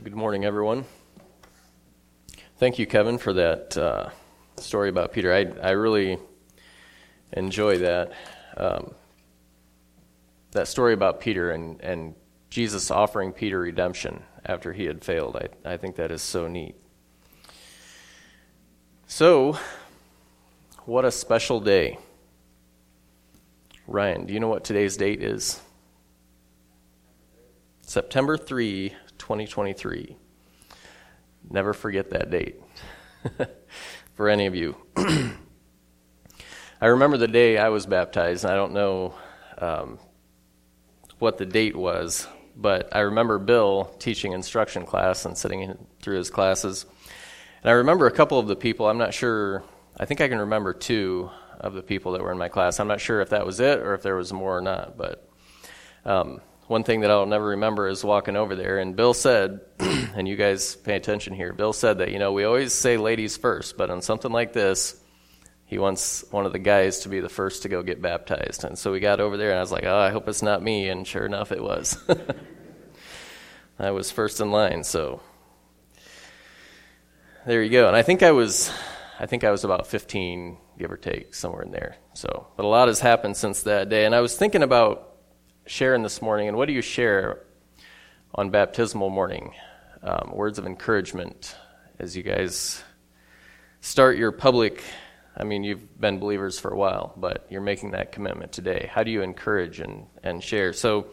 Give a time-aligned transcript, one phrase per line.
[0.00, 0.86] Good morning, everyone.
[2.56, 4.08] Thank you, Kevin, for that uh,
[4.56, 5.32] story about Peter.
[5.34, 6.18] I, I really
[7.34, 8.12] enjoy that
[8.56, 8.94] um,
[10.52, 12.14] that story about Peter and, and
[12.48, 15.36] Jesus offering Peter redemption after he had failed.
[15.36, 16.74] I, I think that is so neat.
[19.06, 19.58] So,
[20.86, 21.98] what a special day.
[23.86, 25.60] Ryan, do you know what today's date is?
[27.82, 30.16] September 3, 2023.
[31.48, 32.60] Never forget that date
[34.14, 34.76] for any of you.
[34.96, 38.44] I remember the day I was baptized.
[38.44, 39.14] I don't know
[39.58, 40.00] um,
[41.20, 42.26] what the date was,
[42.56, 46.84] but I remember Bill teaching instruction class and sitting through his classes.
[47.62, 49.62] And I remember a couple of the people, I'm not sure,
[50.00, 52.80] I think I can remember two of the people that were in my class.
[52.80, 55.28] I'm not sure if that was it or if there was more or not, but
[56.04, 56.40] um,
[56.72, 60.36] one thing that I'll never remember is walking over there, and Bill said, and you
[60.36, 63.90] guys pay attention here, Bill said that, you know, we always say ladies first, but
[63.90, 64.98] on something like this,
[65.66, 68.64] he wants one of the guys to be the first to go get baptized.
[68.64, 70.62] And so we got over there, and I was like, oh, I hope it's not
[70.62, 70.88] me.
[70.88, 72.02] And sure enough, it was.
[73.78, 75.20] I was first in line, so
[77.46, 77.86] there you go.
[77.86, 78.72] And I think I was,
[79.20, 81.96] I think I was about 15, give or take, somewhere in there.
[82.14, 84.06] So, but a lot has happened since that day.
[84.06, 85.11] And I was thinking about
[85.66, 87.40] sharing this morning, and what do you share
[88.34, 89.54] on baptismal morning?
[90.02, 91.56] Um, words of encouragement
[91.98, 92.82] as you guys
[93.80, 94.82] start your public.
[95.36, 98.90] I mean, you've been believers for a while, but you're making that commitment today.
[98.92, 100.72] How do you encourage and, and share?
[100.72, 101.06] So,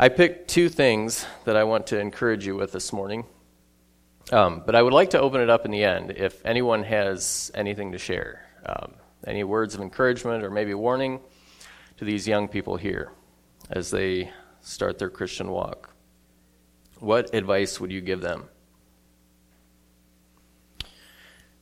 [0.00, 3.24] I picked two things that I want to encourage you with this morning.
[4.30, 7.50] Um, but I would like to open it up in the end if anyone has
[7.54, 8.46] anything to share.
[8.64, 8.94] Um,
[9.26, 11.18] any words of encouragement or maybe warning
[11.96, 13.10] to these young people here
[13.70, 14.30] as they
[14.60, 15.94] start their Christian walk?
[16.98, 18.48] What advice would you give them?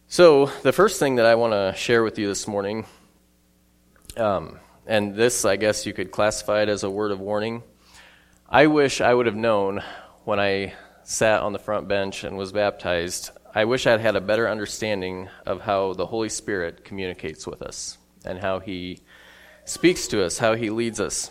[0.08, 2.86] So, the first thing that I want to share with you this morning,
[4.16, 7.62] um, and this I guess you could classify it as a word of warning.
[8.48, 9.82] I wish I would have known
[10.24, 13.30] when I sat on the front bench and was baptized.
[13.54, 17.98] I wish I'd had a better understanding of how the Holy Spirit communicates with us
[18.24, 19.00] and how He
[19.64, 21.30] speaks to us, how He leads us.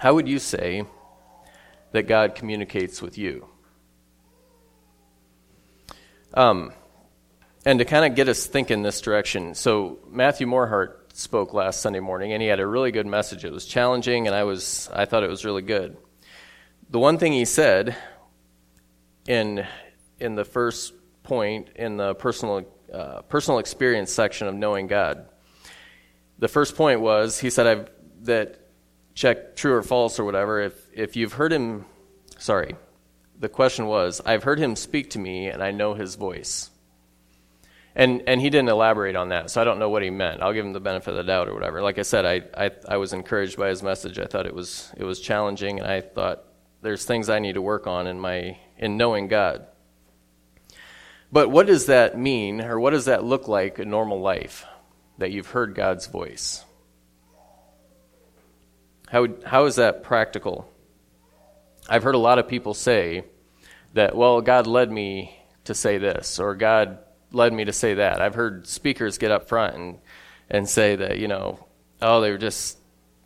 [0.00, 0.86] How would you say
[1.92, 3.46] that God communicates with you?
[6.32, 6.72] Um,
[7.66, 12.00] and to kind of get us thinking this direction, so Matthew Morehart spoke last Sunday
[12.00, 13.44] morning, and he had a really good message.
[13.44, 15.98] It was challenging, and I was I thought it was really good.
[16.88, 17.94] The one thing he said
[19.28, 19.66] in
[20.18, 20.94] in the first
[21.24, 25.28] point in the personal uh, personal experience section of knowing God,
[26.38, 27.90] the first point was he said I've
[28.22, 28.59] that
[29.20, 31.84] check true or false or whatever, if, if you've heard him,
[32.38, 32.74] sorry,
[33.38, 36.70] the question was, I've heard him speak to me and I know his voice.
[37.94, 40.40] And, and he didn't elaborate on that, so I don't know what he meant.
[40.40, 41.82] I'll give him the benefit of the doubt or whatever.
[41.82, 44.18] Like I said, I, I, I was encouraged by his message.
[44.18, 46.44] I thought it was, it was challenging, and I thought
[46.80, 49.66] there's things I need to work on in, my, in knowing God.
[51.30, 54.64] But what does that mean, or what does that look like in normal life,
[55.18, 56.64] that you've heard God's voice?
[59.10, 60.72] How, how is that practical?
[61.88, 63.24] I've heard a lot of people say
[63.94, 67.00] that, well, God led me to say this, or God
[67.32, 68.20] led me to say that.
[68.20, 69.98] I've heard speakers get up front and,
[70.48, 71.66] and say that, you know,
[72.00, 72.78] oh, they were just,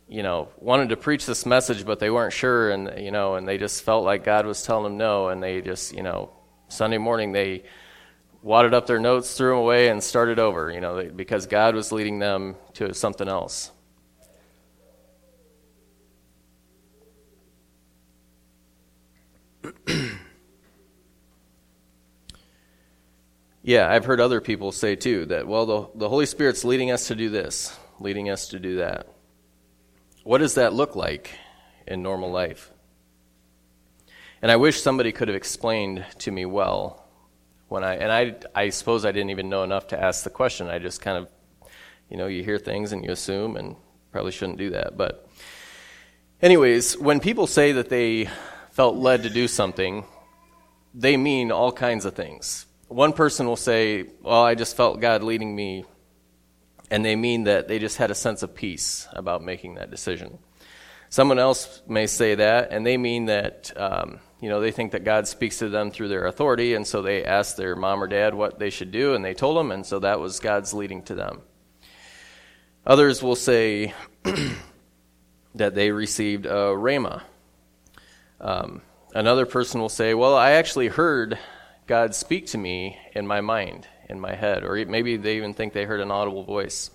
[0.09, 3.47] you know, wanted to preach this message, but they weren't sure, and, you know, and
[3.47, 6.31] they just felt like God was telling them no, and they just, you know,
[6.67, 7.63] Sunday morning they
[8.41, 11.91] wadded up their notes, threw them away, and started over, you know, because God was
[11.91, 13.69] leading them to something else.
[23.63, 27.07] yeah, I've heard other people say too that, well, the, the Holy Spirit's leading us
[27.07, 29.07] to do this, leading us to do that.
[30.23, 31.31] What does that look like
[31.87, 32.71] in normal life?
[34.41, 37.05] And I wish somebody could have explained to me well
[37.67, 40.67] when I, and I, I suppose I didn't even know enough to ask the question.
[40.67, 41.29] I just kind of,
[42.09, 43.75] you know, you hear things and you assume, and
[44.11, 44.97] probably shouldn't do that.
[44.97, 45.27] But,
[46.41, 48.29] anyways, when people say that they
[48.75, 50.03] felt led to do something,
[50.93, 52.65] they mean all kinds of things.
[52.89, 55.85] One person will say, Well, I just felt God leading me,
[56.91, 60.39] and they mean that they just had a sense of peace about making that decision.
[61.09, 65.05] Someone else may say that, and they mean that, um, you know, they think that
[65.05, 68.35] God speaks to them through their authority, and so they asked their mom or dad
[68.35, 71.15] what they should do, and they told them, and so that was God's leading to
[71.15, 71.43] them.
[72.85, 73.93] Others will say
[75.55, 77.21] that they received a rhema,
[78.45, 78.81] um,
[79.15, 81.39] another person will say, Well, I actually heard
[81.87, 85.73] God speak to me in my mind, in my head, or maybe they even think
[85.73, 86.91] they heard an audible voice.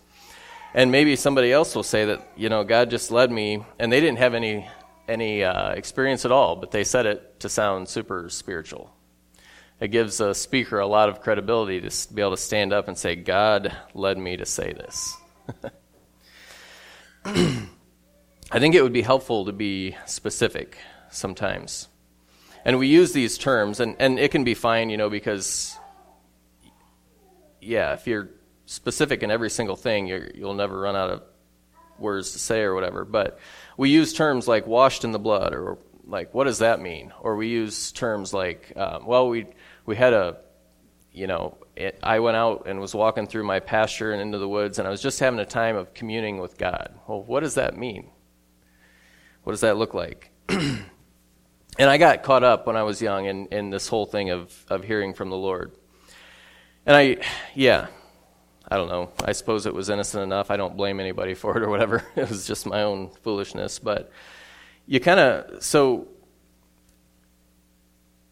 [0.74, 3.98] And maybe somebody else will say that, you know, God just led me, and they
[3.98, 4.68] didn't have any,
[5.08, 8.94] any uh, experience at all, but they said it to sound super spiritual.
[9.80, 12.96] It gives a speaker a lot of credibility to be able to stand up and
[12.96, 15.16] say, God led me to say this.
[17.24, 20.78] I think it would be helpful to be specific
[21.10, 21.88] sometimes.
[22.64, 25.76] And we use these terms, and, and it can be fine, you know, because,
[27.60, 28.30] yeah, if you're
[28.66, 31.22] specific in every single thing, you will never run out of
[31.98, 33.04] words to say or whatever.
[33.04, 33.38] But
[33.76, 37.12] we use terms like washed in the blood, or like, what does that mean?
[37.20, 39.46] Or we use terms like, um, well, we,
[39.86, 40.38] we had a,
[41.12, 44.48] you know, it, I went out and was walking through my pasture and into the
[44.48, 46.94] woods, and I was just having a time of communing with God.
[47.06, 48.10] Well, what does that mean?
[49.44, 50.30] What does that look like?
[51.80, 54.54] and I got caught up when I was young in, in this whole thing of,
[54.68, 55.72] of hearing from the Lord.
[56.84, 57.16] And I,
[57.54, 57.86] yeah,
[58.68, 59.08] I don't know.
[59.24, 60.50] I suppose it was innocent enough.
[60.50, 62.04] I don't blame anybody for it or whatever.
[62.16, 63.78] It was just my own foolishness.
[63.78, 64.12] But
[64.86, 66.08] you kind of, so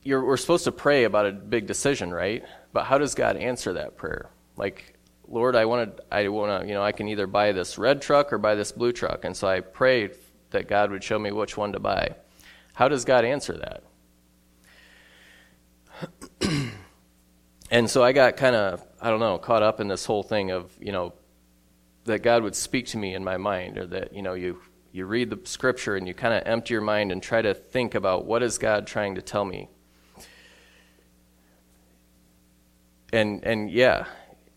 [0.02, 2.44] you're, we're supposed to pray about a big decision, right?
[2.74, 4.28] But how does God answer that prayer?
[4.58, 4.92] Like,
[5.26, 8.02] Lord, I want to, I want to, you know, I can either buy this red
[8.02, 9.24] truck or buy this blue truck.
[9.24, 10.16] And so I prayed
[10.50, 12.14] that God would show me which one to buy.
[12.78, 13.82] How does God answer
[16.40, 16.48] that?
[17.72, 20.52] and so I got kind of, I don't know, caught up in this whole thing
[20.52, 21.12] of, you know,
[22.04, 24.60] that God would speak to me in my mind, or that, you know, you,
[24.92, 27.96] you read the scripture and you kind of empty your mind and try to think
[27.96, 29.68] about what is God trying to tell me.
[33.12, 34.04] And, and yeah,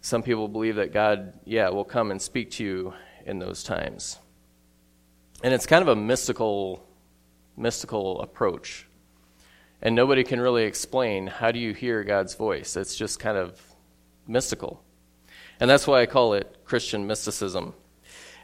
[0.01, 2.93] some people believe that God, yeah, will come and speak to you
[3.25, 4.19] in those times.
[5.43, 6.85] And it's kind of a mystical
[7.61, 8.87] mystical approach.
[9.81, 12.75] And nobody can really explain how do you hear God's voice.
[12.75, 13.59] It's just kind of
[14.27, 14.83] mystical.
[15.59, 17.73] And that's why I call it Christian mysticism.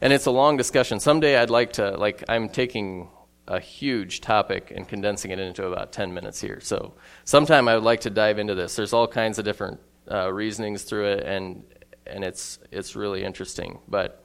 [0.01, 0.99] And it's a long discussion.
[0.99, 3.09] Someday I'd like to, like, I'm taking
[3.47, 6.59] a huge topic and condensing it into about 10 minutes here.
[6.59, 6.93] So
[7.23, 8.75] sometime I would like to dive into this.
[8.75, 9.79] There's all kinds of different
[10.11, 11.63] uh, reasonings through it, and,
[12.05, 13.79] and it's, it's really interesting.
[13.87, 14.23] But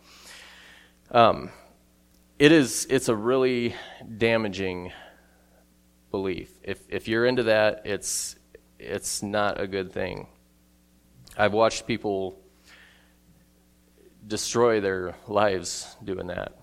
[1.13, 1.51] um,
[2.39, 3.75] it is it's a really
[4.19, 4.93] damaging
[6.11, 6.51] belief.
[6.63, 8.37] If if you're into that, it's
[8.79, 10.27] it's not a good thing.
[11.37, 12.39] I've watched people
[14.27, 16.59] destroy their lives doing that.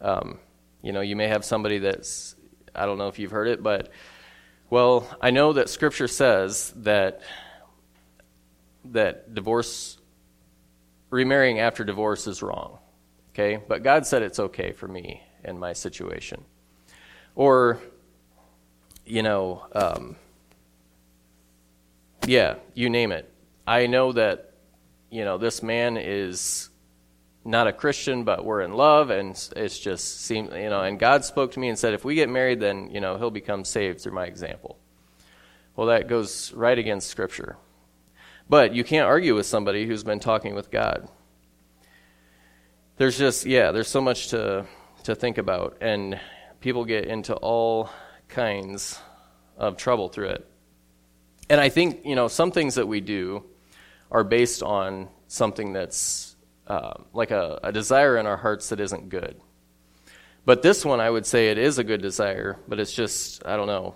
[0.00, 0.38] Um,
[0.82, 2.36] you know, you may have somebody that's
[2.74, 3.90] I don't know if you've heard it, but
[4.70, 7.20] well, I know that Scripture says that
[8.86, 9.98] that divorce,
[11.10, 12.78] remarrying after divorce is wrong.
[13.34, 13.62] Okay?
[13.66, 16.44] But God said it's okay for me in my situation.
[17.34, 17.80] Or,
[19.04, 20.16] you know, um,
[22.26, 23.30] yeah, you name it.
[23.66, 24.52] I know that,
[25.10, 26.70] you know, this man is
[27.44, 31.24] not a Christian, but we're in love, and it's just seemed, you know, and God
[31.24, 34.00] spoke to me and said, if we get married, then, you know, he'll become saved
[34.00, 34.78] through my example.
[35.76, 37.56] Well, that goes right against Scripture.
[38.48, 41.08] But you can't argue with somebody who's been talking with God
[42.96, 44.66] there's just yeah there's so much to
[45.04, 46.18] to think about and
[46.60, 47.90] people get into all
[48.28, 48.98] kinds
[49.56, 50.50] of trouble through it.
[51.50, 53.44] And i think you know some things that we do
[54.10, 56.36] are based on something that's
[56.66, 59.38] uh, like a, a desire in our hearts that isn't good.
[60.44, 63.56] But this one i would say it is a good desire but it's just i
[63.56, 63.94] don't know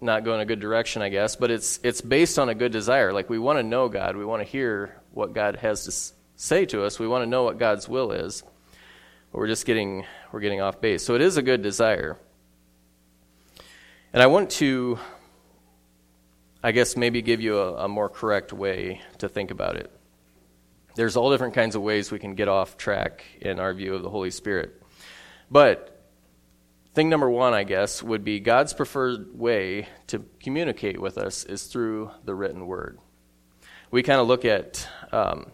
[0.00, 1.36] not going a good direction i guess.
[1.36, 3.12] But it's it's based on a good desire.
[3.12, 4.16] Like we want to know god.
[4.16, 6.98] We want to hear what god has to say to us.
[6.98, 8.42] We want to know what God's will is.
[9.32, 11.04] But we're just getting we're getting off base.
[11.04, 12.16] So it is a good desire.
[14.12, 14.98] And I want to
[16.62, 19.90] I guess maybe give you a, a more correct way to think about it.
[20.94, 24.02] There's all different kinds of ways we can get off track in our view of
[24.02, 24.82] the Holy Spirit.
[25.50, 26.02] But
[26.94, 31.64] thing number one, I guess, would be God's preferred way to communicate with us is
[31.64, 32.98] through the written word.
[33.90, 35.52] We kind of look at um,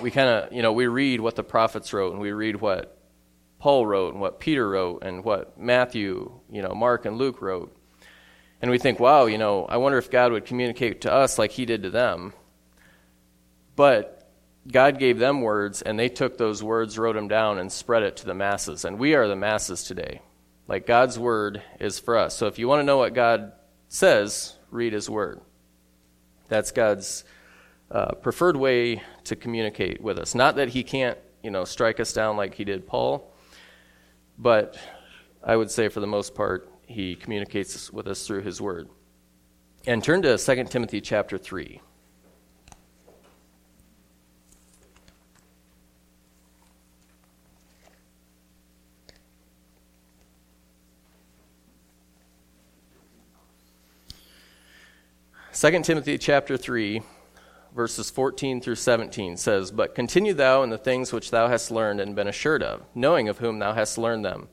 [0.00, 2.96] we kind of, you know, we read what the prophets wrote and we read what
[3.58, 7.76] Paul wrote and what Peter wrote and what Matthew, you know, Mark and Luke wrote.
[8.62, 11.52] And we think, wow, you know, I wonder if God would communicate to us like
[11.52, 12.32] he did to them.
[13.76, 14.30] But
[14.70, 18.16] God gave them words and they took those words, wrote them down, and spread it
[18.18, 18.84] to the masses.
[18.84, 20.20] And we are the masses today.
[20.68, 22.36] Like God's word is for us.
[22.36, 23.52] So if you want to know what God
[23.88, 25.40] says, read his word.
[26.48, 27.24] That's God's
[27.90, 30.34] uh, preferred way to communicate with us.
[30.34, 33.34] Not that he can't, you know, strike us down like he did Paul,
[34.38, 34.78] but
[35.42, 38.88] I would say for the most part, he communicates with us through his word.
[39.86, 41.80] And turn to 2 Timothy chapter 3.
[55.52, 57.02] 2 Timothy chapter 3
[57.74, 62.00] verses 14 through 17 says, But continue thou in the things which thou hast learned
[62.00, 64.48] and been assured of, knowing of whom thou hast learned them,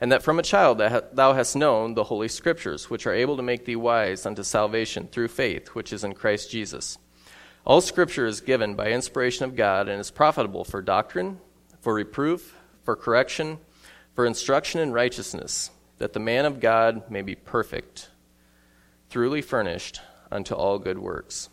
[0.00, 3.42] and that from a child thou hast known the holy scriptures, which are able to
[3.42, 6.98] make thee wise unto salvation through faith which is in Christ Jesus.
[7.64, 11.38] All scripture is given by inspiration of God and is profitable for doctrine,
[11.80, 13.58] for reproof, for correction,
[14.14, 18.10] for instruction in righteousness, that the man of God may be perfect,
[19.10, 20.00] truly furnished
[20.32, 21.48] unto all good works.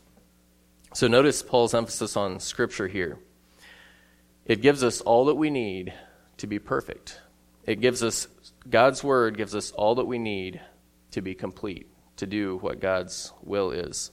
[0.94, 3.20] So notice Paul's emphasis on Scripture here.
[4.46, 5.94] It gives us all that we need
[6.38, 7.20] to be perfect.
[7.66, 8.28] It gives us,
[8.68, 10.60] God's Word gives us all that we need
[11.12, 14.10] to be complete, to do what God's will is.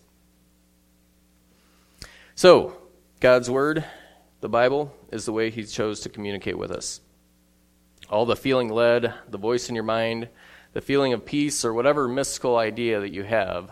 [2.34, 2.76] So,
[3.20, 3.82] God's Word,
[4.40, 7.00] the Bible, is the way He chose to communicate with us.
[8.10, 10.28] All the feeling led, the voice in your mind,
[10.74, 13.70] the feeling of peace, or whatever mystical idea that you have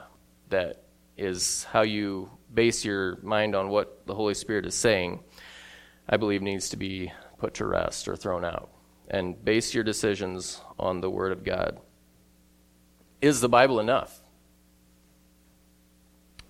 [0.48, 0.84] that
[1.18, 5.20] is how you base your mind on what the Holy Spirit is saying,
[6.08, 8.70] I believe needs to be put to rest or thrown out.
[9.08, 11.80] And base your decisions on the Word of God.
[13.20, 14.22] Is the Bible enough?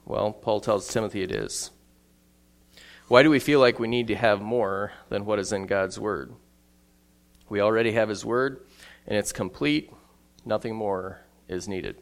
[0.04, 1.70] Well, Paul tells Timothy it is.
[3.08, 5.98] Why do we feel like we need to have more than what is in God's
[5.98, 6.32] Word?
[7.48, 8.64] We already have His Word,
[9.06, 9.92] and it's complete.
[10.44, 11.96] Nothing more is needed.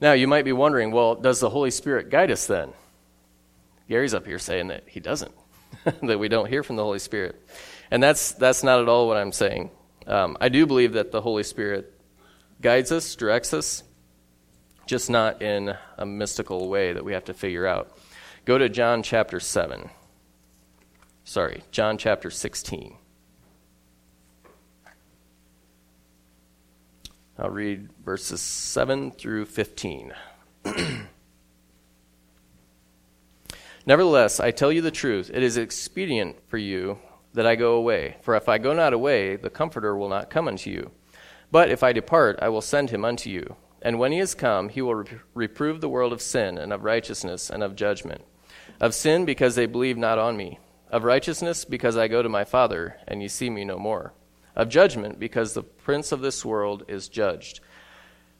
[0.00, 2.72] Now, you might be wondering, well, does the Holy Spirit guide us then?
[3.88, 5.32] Gary's up here saying that he doesn't,
[6.02, 7.40] that we don't hear from the Holy Spirit.
[7.90, 9.70] And that's, that's not at all what I'm saying.
[10.06, 11.92] Um, I do believe that the Holy Spirit
[12.60, 13.82] guides us, directs us,
[14.86, 17.96] just not in a mystical way that we have to figure out.
[18.44, 19.90] Go to John chapter 7.
[21.24, 22.96] Sorry, John chapter 16.
[27.40, 30.12] I'll read verses 7 through 15.
[33.86, 36.98] Nevertheless, I tell you the truth, it is expedient for you
[37.34, 38.16] that I go away.
[38.22, 40.90] For if I go not away, the Comforter will not come unto you.
[41.52, 43.54] But if I depart, I will send him unto you.
[43.80, 47.50] And when he is come, he will reprove the world of sin, and of righteousness,
[47.50, 48.22] and of judgment.
[48.80, 50.58] Of sin, because they believe not on me.
[50.90, 54.12] Of righteousness, because I go to my Father, and ye see me no more
[54.58, 57.60] of judgment, because the prince of this world is judged.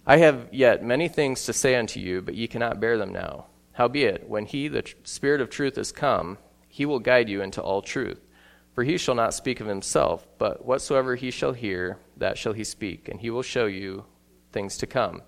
[0.05, 3.47] I have yet many things to say unto you, but ye cannot bear them now.
[3.73, 7.81] Howbeit, when he, the Spirit of truth, is come, he will guide you into all
[7.81, 8.21] truth.
[8.75, 12.65] For he shall not speak of himself, but whatsoever he shall hear, that shall he
[12.65, 14.05] speak, and he will show you
[14.53, 15.23] things to come.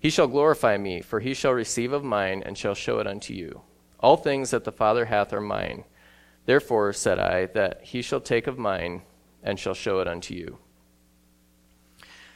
[0.00, 3.32] He shall glorify me, for he shall receive of mine, and shall show it unto
[3.32, 3.62] you.
[4.00, 5.84] All things that the Father hath are mine.
[6.46, 9.02] Therefore said I, that he shall take of mine,
[9.46, 10.58] and shall show it unto you.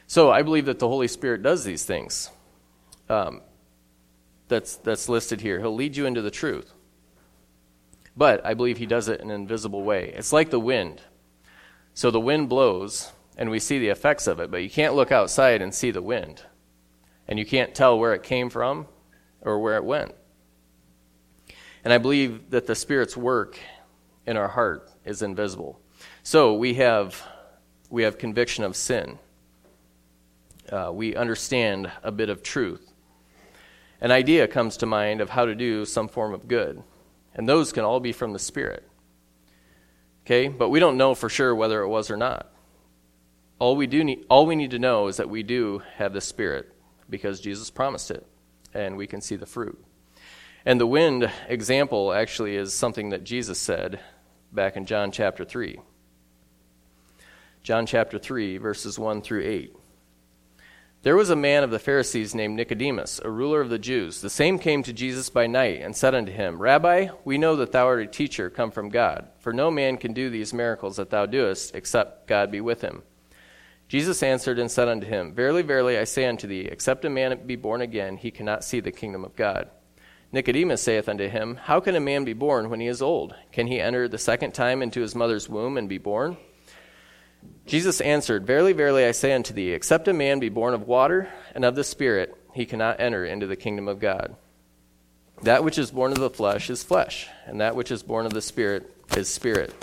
[0.07, 2.31] So I believe that the Holy Spirit does these things.
[3.09, 3.41] Um,
[4.47, 5.59] that's, that's listed here.
[5.59, 6.73] He'll lead you into the truth.
[8.15, 10.13] But I believe he does it in an invisible way.
[10.15, 11.01] It's like the wind.
[11.93, 15.11] So the wind blows, and we see the effects of it, but you can't look
[15.11, 16.43] outside and see the wind.
[17.27, 18.87] And you can't tell where it came from
[19.41, 20.13] or where it went.
[21.83, 23.59] And I believe that the Spirit's work
[24.25, 25.80] in our heart is invisible.
[26.23, 27.21] So we have,
[27.89, 29.17] we have conviction of sin.
[30.71, 32.93] Uh, we understand a bit of truth.
[33.99, 36.83] An idea comes to mind of how to do some form of good.
[37.33, 38.87] And those can all be from the Spirit.
[40.25, 40.47] Okay?
[40.47, 42.51] But we don't know for sure whether it was or not.
[43.57, 46.21] All we, do need, all we need to know is that we do have the
[46.21, 46.71] Spirit
[47.09, 48.25] because Jesus promised it,
[48.73, 49.83] and we can see the fruit.
[50.65, 53.99] And the wind example actually is something that Jesus said
[54.51, 55.79] back in John chapter 3.
[57.63, 59.75] John chapter 3, verses 1 through 8.
[61.03, 64.19] There was a man of the Pharisees named Nicodemus, a ruler of the Jews.
[64.19, 67.71] The same came to Jesus by night and said unto him, Rabbi, we know that
[67.71, 71.11] thou art a teacher come from God, for no man can do these miracles that
[71.11, 73.03] thou doest, except God be with him.
[73.87, 77.45] Jesus answered and said unto him, Verily, verily, I say unto thee, except a man
[77.45, 79.69] be born again, he cannot see the kingdom of God.
[80.31, 83.35] Nicodemus saith unto him, How can a man be born when he is old?
[83.51, 86.37] Can he enter the second time into his mother's womb and be born?
[87.65, 91.29] Jesus answered, Verily, verily, I say unto thee, except a man be born of water
[91.55, 94.35] and of the Spirit, he cannot enter into the kingdom of God.
[95.43, 98.33] That which is born of the flesh is flesh, and that which is born of
[98.33, 99.73] the Spirit is spirit.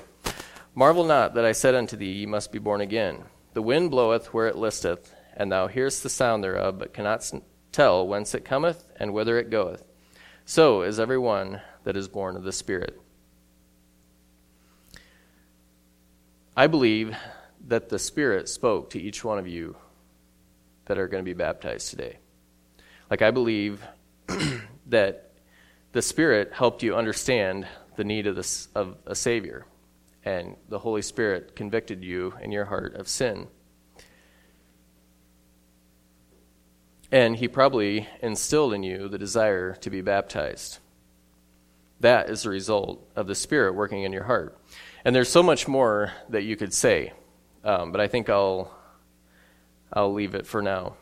[0.74, 3.24] Marvel not that I said unto thee, Ye must be born again.
[3.54, 7.32] The wind bloweth where it listeth, and thou hearest the sound thereof, but cannot
[7.72, 9.82] tell whence it cometh and whither it goeth.
[10.44, 13.00] So is every one that is born of the Spirit.
[16.56, 17.16] I believe
[17.66, 19.76] that the Spirit spoke to each one of you
[20.86, 22.18] that are going to be baptized today.
[23.10, 23.82] Like, I believe
[24.86, 25.32] that
[25.92, 29.66] the Spirit helped you understand the need of, this, of a Savior,
[30.24, 33.48] and the Holy Spirit convicted you in your heart of sin.
[37.10, 40.78] And He probably instilled in you the desire to be baptized.
[42.00, 44.58] That is the result of the Spirit working in your heart.
[45.04, 47.12] And there's so much more that you could say,
[47.64, 48.74] um, but I think I'll
[49.92, 50.96] I'll leave it for now.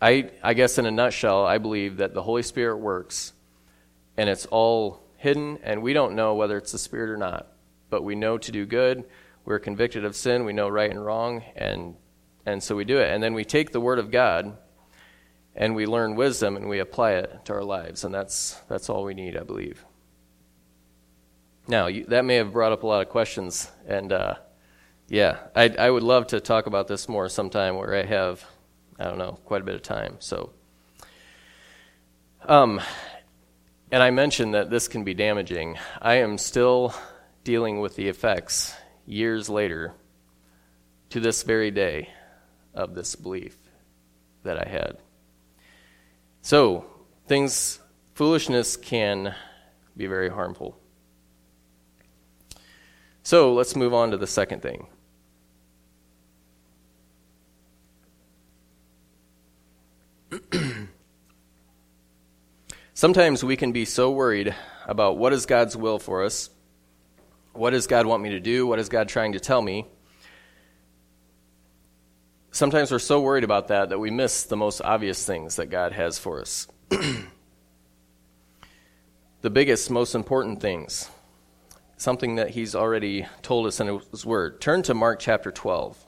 [0.00, 3.32] I I guess in a nutshell, I believe that the Holy Spirit works,
[4.16, 7.46] and it's all hidden, and we don't know whether it's the Spirit or not.
[7.90, 9.04] But we know to do good.
[9.44, 10.44] We're convicted of sin.
[10.44, 11.96] We know right and wrong, and
[12.46, 13.12] and so we do it.
[13.12, 14.56] And then we take the Word of God
[15.54, 18.04] and we learn wisdom and we apply it to our lives.
[18.04, 19.84] And that's, that's all we need, I believe.
[21.68, 23.70] Now, you, that may have brought up a lot of questions.
[23.86, 24.34] And uh,
[25.10, 28.44] yeah, I, I would love to talk about this more sometime where I have,
[28.96, 30.16] I don't know, quite a bit of time.
[30.20, 30.50] So,
[32.44, 32.80] um,
[33.90, 35.76] and I mentioned that this can be damaging.
[36.00, 36.94] I am still
[37.42, 38.72] dealing with the effects
[39.04, 39.94] years later
[41.08, 42.10] to this very day
[42.72, 43.58] of this belief
[44.44, 44.98] that I had.
[46.40, 46.84] So,
[47.26, 47.80] things,
[48.14, 49.34] foolishness can
[49.96, 50.78] be very harmful.
[53.24, 54.86] So, let's move on to the second thing.
[62.94, 64.54] Sometimes we can be so worried
[64.86, 66.50] about what is God's will for us,
[67.52, 69.86] what does God want me to do, what is God trying to tell me,
[72.50, 75.92] sometimes we're so worried about that that we miss the most obvious things that God
[75.92, 76.66] has for us.
[79.40, 81.08] the biggest, most important things.
[81.96, 84.60] Something that He's already told us in His Word.
[84.60, 86.06] Turn to Mark chapter 12.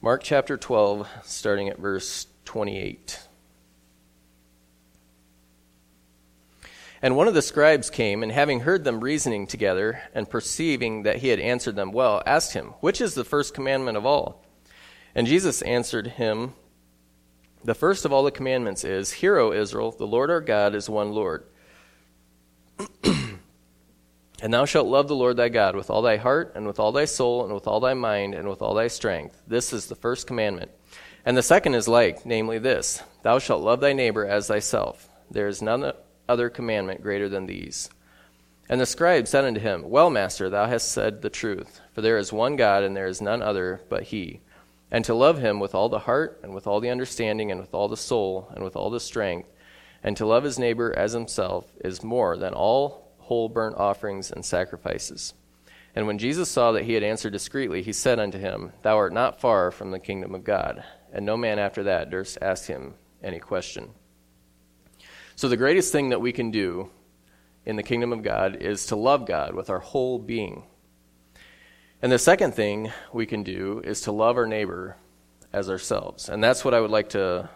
[0.00, 3.18] Mark chapter 12, starting at verse 28.
[7.02, 11.16] And one of the scribes came, and having heard them reasoning together, and perceiving that
[11.16, 14.44] he had answered them well, asked him, Which is the first commandment of all?
[15.16, 16.54] And Jesus answered him,
[17.64, 20.88] The first of all the commandments is, Hear, O Israel, the Lord our God is
[20.88, 21.42] one Lord.
[24.40, 26.92] And thou shalt love the Lord thy God with all thy heart, and with all
[26.92, 29.42] thy soul, and with all thy mind, and with all thy strength.
[29.46, 30.70] This is the first commandment.
[31.24, 35.08] And the second is like, namely this Thou shalt love thy neighbor as thyself.
[35.30, 35.92] There is none
[36.28, 37.90] other commandment greater than these.
[38.68, 42.18] And the scribe said unto him, Well, master, thou hast said the truth, for there
[42.18, 44.40] is one God, and there is none other but He.
[44.90, 47.74] And to love Him with all the heart, and with all the understanding, and with
[47.74, 49.48] all the soul, and with all the strength,
[50.02, 54.42] and to love his neighbor as himself is more than all whole burnt offerings and
[54.42, 55.34] sacrifices.
[55.94, 59.12] And when Jesus saw that he had answered discreetly, he said unto him, Thou art
[59.12, 60.82] not far from the kingdom of God.
[61.12, 63.90] And no man after that durst ask him any question.
[65.36, 66.90] So, the greatest thing that we can do
[67.66, 70.64] in the kingdom of God is to love God with our whole being.
[72.00, 74.96] And the second thing we can do is to love our neighbor
[75.52, 76.28] as ourselves.
[76.28, 77.50] And that's what I would like to,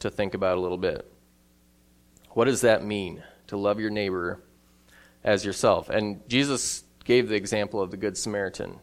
[0.00, 1.10] to think about a little bit.
[2.30, 4.40] What does that mean, to love your neighbor
[5.24, 5.88] as yourself?
[5.88, 8.78] And Jesus gave the example of the Good Samaritan,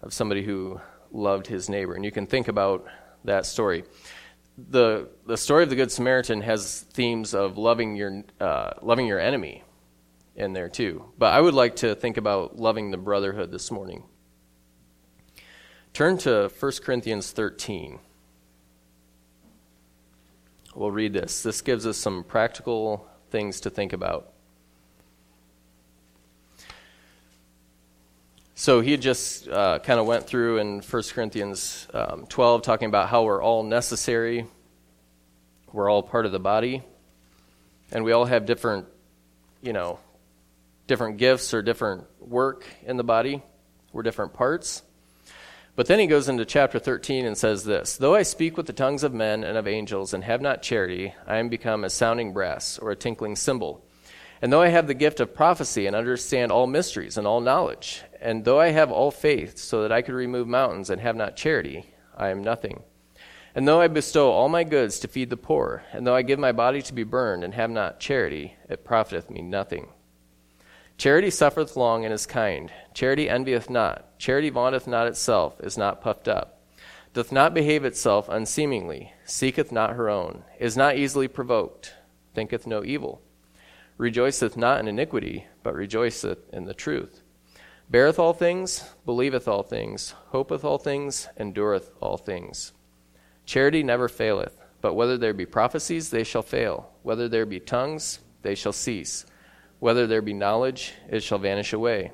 [0.00, 1.94] of somebody who loved his neighbor.
[1.94, 2.86] And you can think about
[3.24, 3.84] that story
[4.56, 9.18] the the story of the Good Samaritan has themes of loving your uh, loving your
[9.18, 9.64] enemy
[10.36, 11.04] in there too.
[11.18, 14.04] But I would like to think about loving the brotherhood this morning.
[15.92, 17.98] Turn to 1 Corinthians 13.
[20.74, 21.42] We'll read this.
[21.42, 24.31] This gives us some practical things to think about.
[28.62, 33.08] So he just uh, kind of went through in 1 Corinthians um, 12, talking about
[33.08, 34.46] how we're all necessary,
[35.72, 36.80] we're all part of the body,
[37.90, 38.86] and we all have different,
[39.62, 39.98] you know,
[40.86, 43.42] different gifts or different work in the body.
[43.92, 44.84] We're different parts.
[45.74, 48.72] But then he goes into chapter 13 and says this Though I speak with the
[48.72, 52.32] tongues of men and of angels and have not charity, I am become a sounding
[52.32, 53.84] brass or a tinkling cymbal.
[54.40, 58.02] And though I have the gift of prophecy and understand all mysteries and all knowledge,
[58.22, 61.36] and though I have all faith so that I could remove mountains and have not
[61.36, 62.82] charity, I am nothing.
[63.54, 66.38] And though I bestow all my goods to feed the poor, and though I give
[66.38, 69.88] my body to be burned, and have not charity, it profiteth me nothing.
[70.96, 72.72] Charity suffereth long and is kind.
[72.94, 74.18] Charity envieth not.
[74.18, 76.62] Charity vaunteth not itself, is not puffed up,
[77.12, 81.94] doth not behave itself unseemingly, seeketh not her own, is not easily provoked,
[82.34, 83.20] thinketh no evil,
[83.98, 87.21] rejoiceth not in iniquity, but rejoiceth in the truth,
[87.92, 92.72] beareth all things, believeth all things, hopeth all things, endureth all things.
[93.44, 98.20] Charity never faileth, but whether there be prophecies, they shall fail, whether there be tongues,
[98.40, 99.26] they shall cease.
[99.78, 102.12] Whether there be knowledge, it shall vanish away.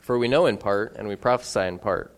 [0.00, 2.14] For we know in part, and we prophesy in part.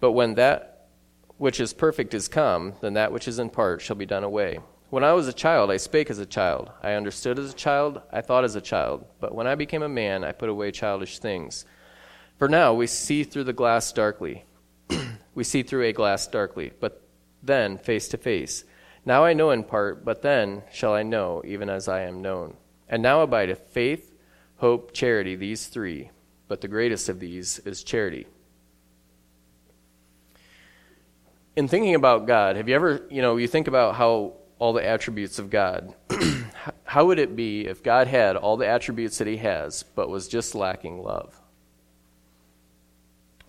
[0.00, 0.88] But when that
[1.36, 4.58] which is perfect is come, then that which is in part shall be done away.
[4.90, 6.70] When I was a child, I spake as a child.
[6.82, 8.00] I understood as a child.
[8.10, 9.04] I thought as a child.
[9.20, 11.66] But when I became a man, I put away childish things.
[12.38, 14.44] For now we see through the glass darkly.
[15.34, 17.02] we see through a glass darkly, but
[17.42, 18.64] then face to face.
[19.04, 22.56] Now I know in part, but then shall I know, even as I am known.
[22.88, 24.14] And now abideth faith,
[24.56, 26.10] hope, charity, these three,
[26.46, 28.26] but the greatest of these is charity.
[31.56, 34.84] In thinking about God, have you ever, you know, you think about how all the
[34.84, 35.94] attributes of God,
[36.84, 40.28] how would it be if God had all the attributes that He has, but was
[40.28, 41.40] just lacking love?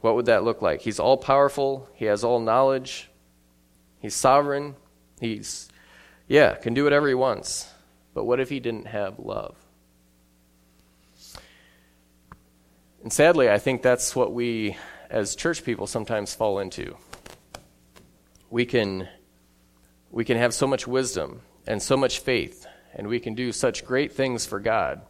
[0.01, 0.81] What would that look like?
[0.81, 3.09] He's all powerful, He has all knowledge,
[3.99, 4.75] He's sovereign,
[5.19, 5.69] He's,
[6.27, 7.69] yeah, can do whatever He wants.
[8.13, 9.55] But what if he didn't have love?
[13.01, 14.77] And sadly, I think that's what we
[15.09, 16.97] as church people sometimes fall into.
[18.49, 19.07] We can
[20.11, 23.85] we can have so much wisdom and so much faith and we can do such
[23.85, 25.01] great things for God.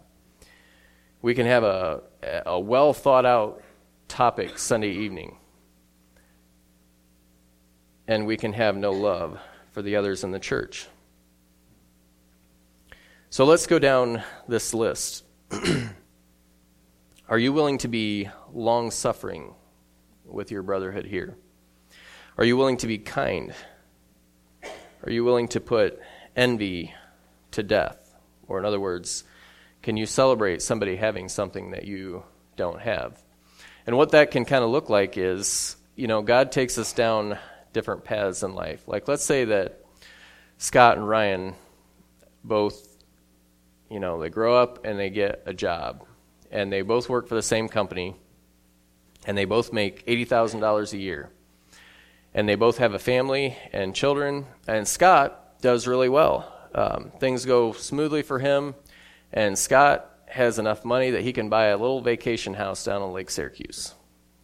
[1.22, 2.02] We can have a
[2.46, 3.62] a well thought out
[4.08, 5.38] topic Sunday evening.
[8.08, 9.40] And we can have no love
[9.72, 10.88] for the others in the church.
[13.30, 15.24] So let's go down this list.
[17.30, 19.54] Are you willing to be long suffering
[20.26, 21.38] with your brotherhood here?
[22.40, 23.54] Are you willing to be kind?
[25.04, 26.00] Are you willing to put
[26.36, 26.94] envy
[27.52, 28.16] to death?
[28.48, 29.24] Or, in other words,
[29.82, 32.24] can you celebrate somebody having something that you
[32.56, 33.22] don't have?
[33.86, 37.38] And what that can kind of look like is, you know, God takes us down
[37.74, 38.88] different paths in life.
[38.88, 39.84] Like, let's say that
[40.58, 41.56] Scott and Ryan
[42.44, 42.90] both
[43.90, 46.06] you know, they grow up and they get a job,
[46.52, 48.16] and they both work for the same company,
[49.26, 51.32] and they both make $80,000 a year.
[52.34, 56.54] And they both have a family and children, and Scott does really well.
[56.76, 58.76] Um, things go smoothly for him,
[59.34, 63.14] and Scott has enough money that he can buy a little vacation house down on
[63.14, 63.96] Lake Syracuse.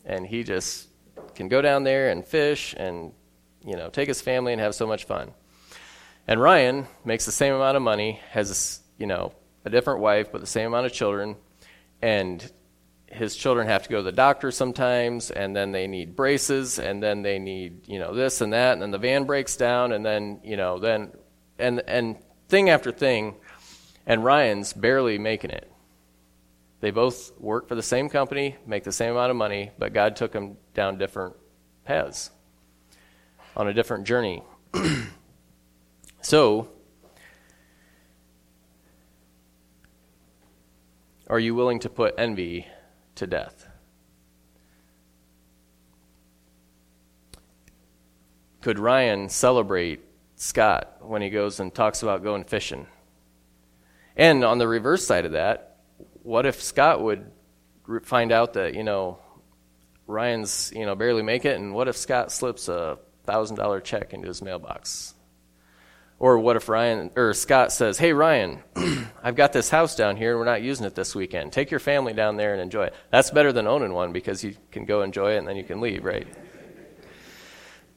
[0.03, 0.87] And he just
[1.35, 3.13] can go down there and fish and,
[3.63, 5.31] you know, take his family and have so much fun.
[6.27, 10.41] And Ryan makes the same amount of money, has you know, a different wife but
[10.41, 11.35] the same amount of children,
[12.01, 12.51] and
[13.07, 17.01] his children have to go to the doctor sometimes, and then they need braces, and
[17.01, 20.05] then they need you know this and that, and then the van breaks down, and
[20.05, 21.11] then you know then
[21.59, 22.17] and and
[22.49, 23.35] thing after thing,
[24.05, 25.71] and Ryan's barely making it.
[26.81, 30.15] They both work for the same company, make the same amount of money, but God
[30.15, 31.35] took them down different
[31.85, 32.29] paths
[33.55, 34.43] on a different journey.
[36.21, 36.69] so
[41.27, 42.67] Are you willing to put envy
[43.15, 43.67] to death?
[48.61, 50.01] Could Ryan celebrate
[50.35, 52.87] Scott when he goes and talks about going fishing?
[54.15, 55.77] And on the reverse side of that,
[56.23, 57.31] what if Scott would
[58.03, 59.19] find out that, you know,
[60.07, 62.97] Ryan's, you know, barely make it, and what if Scott slips a
[63.27, 65.13] $1,000 check into his mailbox?
[66.17, 68.59] Or what if Ryan or Scott says, "Hey Ryan,
[69.23, 71.51] I've got this house down here and we're not using it this weekend.
[71.51, 74.55] Take your family down there and enjoy it." That's better than owning one because you
[74.71, 76.27] can go enjoy it and then you can leave, right?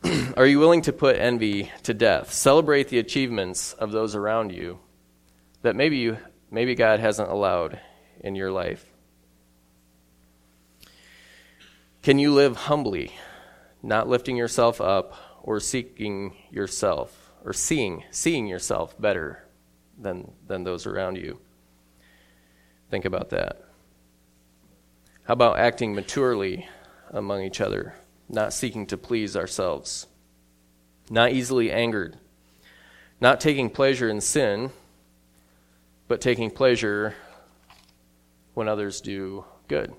[0.37, 2.33] Are you willing to put envy to death?
[2.33, 4.79] Celebrate the achievements of those around you
[5.63, 6.19] that maybe you
[6.51, 7.81] maybe God hasn't allowed
[8.21, 8.85] in your life.
[12.03, 13.13] Can you live humbly,
[13.83, 17.18] not lifting yourself up or seeking yourself?
[17.45, 19.45] Or seeing seeing yourself better
[19.99, 21.41] than than those around you.
[22.91, 23.65] Think about that.
[25.25, 26.69] How about acting maturely
[27.11, 27.95] among each other,
[28.29, 30.07] not seeking to please ourselves,
[31.11, 32.19] not easily angered,
[33.21, 34.71] not taking pleasure in sin,
[36.07, 37.15] but taking pleasure
[38.55, 39.93] when others do good.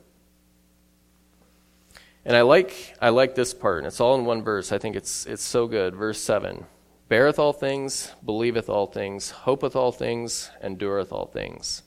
[2.26, 4.72] And I like I like this part, and it's all in one verse.
[4.72, 5.96] I think it's it's so good.
[5.96, 6.66] Verse seven.
[7.10, 11.82] Beareth all things, believeth all things, hopeth all things, endureth all things.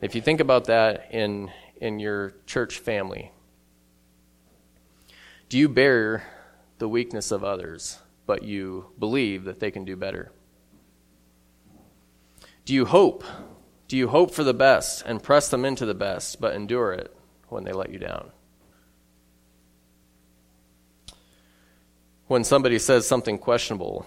[0.00, 3.32] If you think about that in in your church family,
[5.48, 6.22] do you bear
[6.78, 10.30] the weakness of others, but you believe that they can do better?
[12.64, 13.24] Do you hope?
[13.88, 17.16] Do you hope for the best and press them into the best, but endure it
[17.48, 18.30] when they let you down?
[22.26, 24.06] When somebody says something questionable,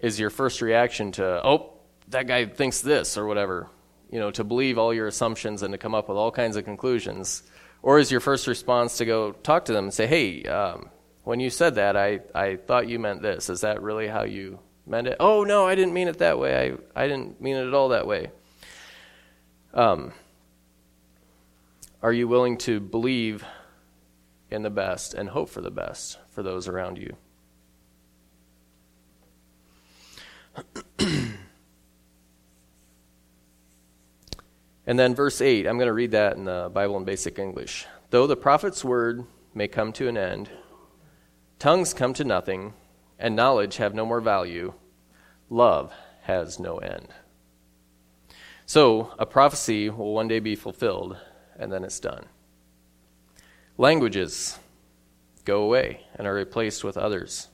[0.00, 1.72] is your first reaction to, oh,
[2.08, 3.68] that guy thinks this or whatever,
[4.10, 6.64] you know, to believe all your assumptions and to come up with all kinds of
[6.64, 7.42] conclusions?
[7.82, 10.90] Or is your first response to go talk to them and say, hey, um,
[11.24, 13.50] when you said that, I, I thought you meant this.
[13.50, 15.16] Is that really how you meant it?
[15.20, 16.76] Oh, no, I didn't mean it that way.
[16.94, 18.30] I, I didn't mean it at all that way.
[19.74, 20.12] Um,
[22.02, 23.44] are you willing to believe
[24.50, 27.16] in the best and hope for the best for those around you?
[34.86, 37.86] and then verse 8, I'm going to read that in the Bible in basic English.
[38.10, 40.50] Though the prophet's word may come to an end,
[41.58, 42.74] tongues come to nothing,
[43.18, 44.74] and knowledge have no more value,
[45.48, 45.92] love
[46.22, 47.08] has no end.
[48.66, 51.16] So, a prophecy will one day be fulfilled,
[51.56, 52.26] and then it's done.
[53.78, 54.58] Languages
[55.44, 57.48] go away and are replaced with others.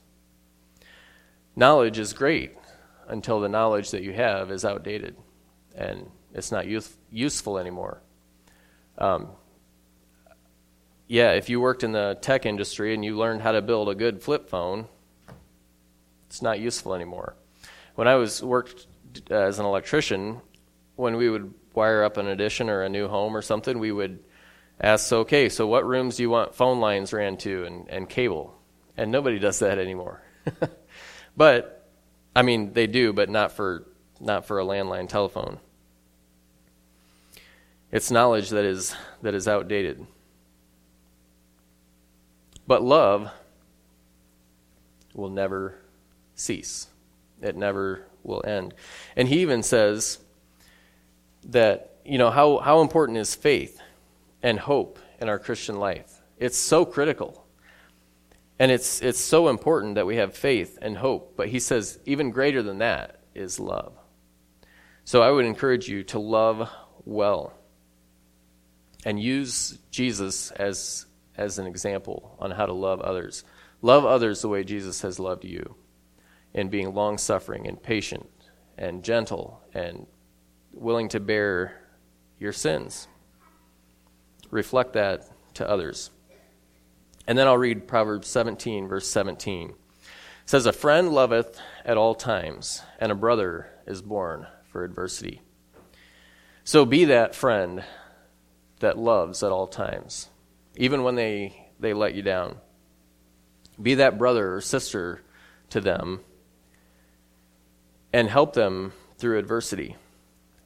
[1.55, 2.57] Knowledge is great
[3.07, 5.15] until the knowledge that you have is outdated
[5.75, 8.01] and it's not use, useful anymore.
[8.97, 9.29] Um,
[11.07, 13.95] yeah, if you worked in the tech industry and you learned how to build a
[13.95, 14.87] good flip phone,
[16.27, 17.35] it's not useful anymore.
[17.95, 18.87] When I was worked
[19.29, 20.41] as an electrician,
[20.95, 24.23] when we would wire up an addition or a new home or something, we would
[24.79, 28.57] ask, okay, so what rooms do you want phone lines ran to and, and cable?
[28.97, 30.21] And nobody does that anymore.
[31.37, 31.82] but,
[32.35, 33.85] I mean, they do, but not for,
[34.19, 35.59] not for a landline telephone.
[37.91, 40.05] It's knowledge that is, that is outdated.
[42.65, 43.29] But love
[45.13, 45.75] will never
[46.33, 46.87] cease.
[47.41, 48.73] It never will end.
[49.15, 50.17] And he even says
[51.45, 53.79] that, you know, how, how important is faith
[54.41, 56.21] and hope in our Christian life?
[56.39, 57.42] It's so critical.
[58.59, 61.35] And it's, it's so important that we have faith and hope.
[61.35, 63.93] But he says, even greater than that is love.
[65.05, 66.69] So I would encourage you to love
[67.03, 67.53] well
[69.05, 73.43] and use Jesus as, as an example on how to love others.
[73.81, 75.75] Love others the way Jesus has loved you
[76.53, 78.29] in being long suffering and patient
[78.77, 80.07] and gentle and
[80.73, 81.73] willing to bear
[82.39, 83.07] your sins.
[84.51, 86.11] Reflect that to others.
[87.27, 89.69] And then I'll read Proverbs 17, verse 17.
[89.69, 89.75] It
[90.45, 95.41] says, A friend loveth at all times, and a brother is born for adversity.
[96.63, 97.83] So be that friend
[98.79, 100.29] that loves at all times,
[100.75, 102.57] even when they, they let you down.
[103.81, 105.21] Be that brother or sister
[105.69, 106.21] to them
[108.11, 109.95] and help them through adversity.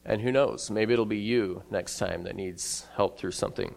[0.06, 3.76] And who knows, maybe it'll be you next time that needs help through something.